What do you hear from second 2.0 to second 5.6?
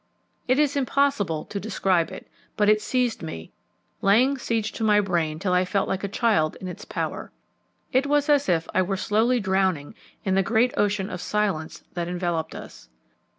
it, but it seized me, laying siege to my brain till